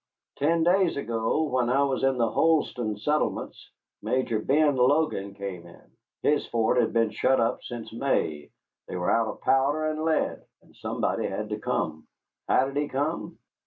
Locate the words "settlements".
2.97-3.69